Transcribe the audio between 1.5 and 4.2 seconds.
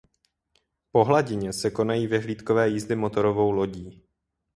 se konají vyhlídkové jízdy motorovou lodí.